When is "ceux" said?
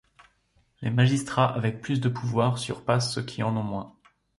3.13-3.21